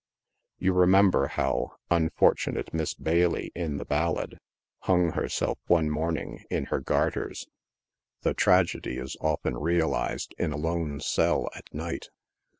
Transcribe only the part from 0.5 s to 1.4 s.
You remember